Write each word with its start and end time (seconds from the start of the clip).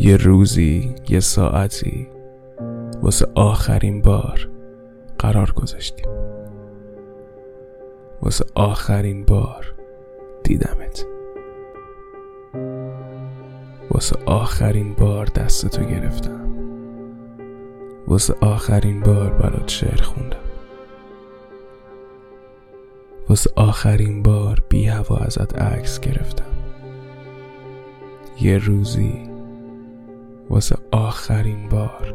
یه 0.00 0.16
روزی 0.16 0.94
یه 1.08 1.20
ساعتی 1.20 2.08
واسه 3.02 3.26
آخرین 3.34 4.02
بار 4.02 4.48
قرار 5.18 5.52
گذاشتیم. 5.52 6.06
واسه 8.22 8.44
آخرین 8.54 9.24
بار 9.24 9.74
دیدمت. 10.44 11.04
واسه 13.90 14.16
آخرین 14.26 14.94
بار 14.94 15.26
دستتو 15.26 15.84
گرفتم. 15.84 16.54
واسه 18.06 18.34
آخرین 18.40 19.00
بار 19.00 19.30
برات 19.30 19.68
شعر 19.68 20.02
خوندم. 20.02 20.36
واسه 23.28 23.50
آخرین 23.56 24.22
بار 24.22 24.62
بی 24.68 24.86
هوا 24.86 25.16
ازت 25.16 25.58
عکس 25.58 26.00
گرفتم. 26.00 26.44
یه 28.40 28.58
روزی 28.58 29.29
واسه 30.50 30.76
آخرین 30.92 31.68
بار 31.68 32.14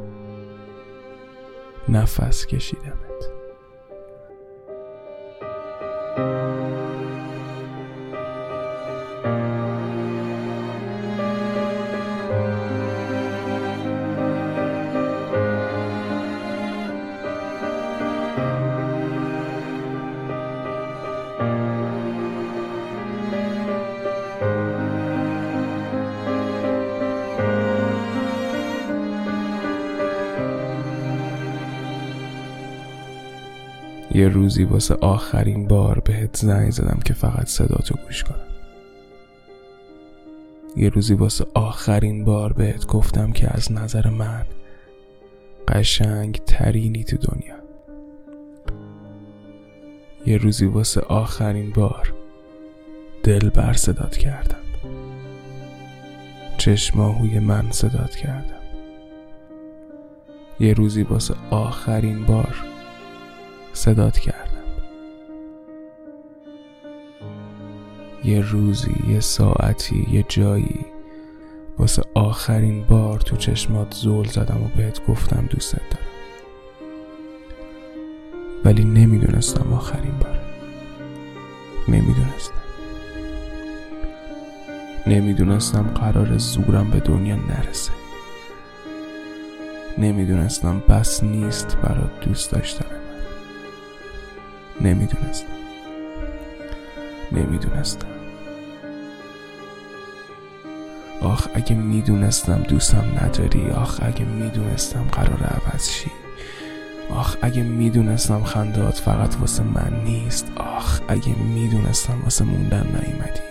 نفس 1.89 2.45
کشیدمت. 2.45 3.34
یه 34.15 34.27
روزی 34.27 34.63
واسه 34.63 34.95
آخرین 34.95 35.67
بار 35.67 35.99
بهت 35.99 36.37
زنگ 36.37 36.71
زدم 36.71 36.99
که 37.05 37.13
فقط 37.13 37.47
صداتو 37.47 37.95
گوش 38.05 38.23
کنم. 38.23 38.47
یه 40.75 40.89
روزی 40.89 41.13
واسه 41.13 41.45
آخرین 41.53 42.25
بار 42.25 42.53
بهت 42.53 42.87
گفتم 42.87 43.31
که 43.31 43.47
از 43.53 43.71
نظر 43.71 44.09
من 44.09 44.45
قشنگ 45.67 46.41
ترینی 46.45 47.03
تو 47.03 47.17
دنیا. 47.17 47.55
یه 50.25 50.37
روزی 50.37 50.65
واسه 50.65 51.01
آخرین 51.01 51.71
بار 51.71 52.13
دل 53.23 53.49
بر 53.49 53.73
صدات 53.73 54.17
کردم. 54.17 54.63
چشماهوی 56.57 57.39
من 57.39 57.71
صدات 57.71 58.15
کردم. 58.15 58.61
یه 60.59 60.73
روزی 60.73 61.03
واسه 61.03 61.35
آخرین 61.49 62.25
بار 62.25 62.74
صدات 63.75 64.19
کردم. 64.19 64.51
یه 68.23 68.41
روزی 68.41 68.95
یه 69.07 69.19
ساعتی 69.19 70.07
یه 70.11 70.25
جایی 70.29 70.85
واسه 71.79 72.03
آخرین 72.13 72.83
بار 72.83 73.19
تو 73.19 73.35
چشمات 73.35 73.93
زول 73.93 74.27
زدم 74.27 74.63
و 74.63 74.67
بهت 74.77 75.05
گفتم 75.05 75.47
دوست 75.49 75.75
دارم. 75.75 76.07
ولی 78.65 78.83
نمی‌دونستم 78.83 79.73
آخرین 79.73 80.17
بار. 80.19 80.39
نمی‌دونستم. 81.87 82.61
نمی‌دونستم 85.07 85.83
قرار 85.83 86.37
زورم 86.37 86.89
به 86.89 86.99
دنیا 86.99 87.35
نرسه. 87.35 87.91
نمی‌دونستم 89.97 90.83
بس 90.89 91.23
نیست 91.23 91.77
برات 91.77 92.19
دوست 92.19 92.51
داشتن 92.51 92.85
من 92.85 93.04
نمی‌دونستم. 94.81 95.47
نمی‌دونستم. 97.31 98.07
آخ 101.21 101.47
اگه 101.53 101.75
می‌دونستم 101.75 102.63
دوستم 102.63 103.03
نداری 103.21 103.69
آخ 103.69 103.99
اگه 104.03 104.25
می‌دونستم 104.25 105.03
قرار 105.11 105.43
عوض 105.43 105.89
شی. 105.89 106.11
آخ 107.09 107.37
اگه 107.41 107.63
می‌دونستم 107.63 108.43
خندات 108.43 108.97
فقط 108.97 109.35
واسه 109.39 109.63
من 109.63 110.01
نیست. 110.03 110.51
آخ 110.55 111.01
اگه 111.07 111.35
می‌دونستم 111.39 112.21
واسه 112.23 112.45
موندن 112.45 112.87
نیومدی. 112.87 113.41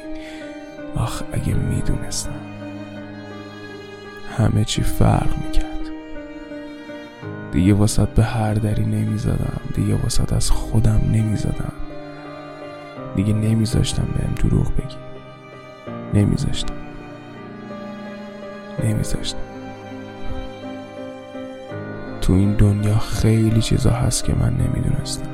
آخ 0.96 1.22
اگه 1.32 1.54
می‌دونستم 1.54 2.40
همه 4.38 4.64
چی 4.64 4.82
فرق 4.82 5.36
می‌کرد. 5.46 5.73
دیگه 7.54 7.74
واسط 7.74 8.08
به 8.08 8.24
هر 8.24 8.54
دری 8.54 8.84
نمی‌زدم. 8.84 9.60
دیگه 9.74 9.94
واسط 9.94 10.32
از 10.32 10.50
خودم 10.50 11.00
نمی‌زدم. 11.12 11.72
دیگه 13.16 13.32
نمیذاشتم 13.32 14.04
بهم 14.18 14.34
دروغ 14.34 14.72
بگی. 14.72 14.96
نمیذاشتم. 16.14 16.74
نمیذاشتم. 18.84 19.38
تو 22.20 22.32
این 22.32 22.52
دنیا 22.52 22.98
خیلی 22.98 23.62
چیزا 23.62 23.90
هست 23.90 24.24
که 24.24 24.34
من 24.34 24.52
نمی‌دونستم. 24.54 25.28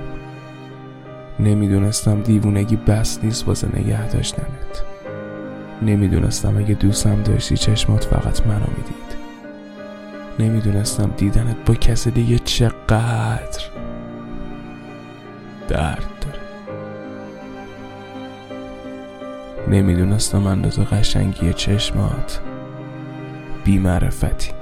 نمی‌دونستم 1.40 2.22
دیوونگی 2.22 2.76
بس 2.76 3.24
نیست 3.24 3.48
واسه 3.48 3.68
نگه 3.78 4.08
داشتنت. 4.08 4.84
نمی‌دونستم 5.82 6.58
اگه 6.58 6.74
دوستم 6.74 7.22
داشتی 7.22 7.56
چشمات 7.56 8.04
فقط 8.04 8.46
منو 8.46 8.66
می‌دید. 8.76 9.09
نمی‌دونستم 10.38 11.10
دیدنت 11.16 11.56
با 11.66 11.74
کس 11.74 12.08
دیگه 12.08 12.38
چقدر 12.38 13.60
درد 15.68 16.08
داره. 16.20 16.40
نمی‌دونستم 19.68 20.46
اندازه 20.46 20.84
قشنگی 20.84 21.52
چشمات 21.52 22.40
بیمعرفتی. 23.64 24.59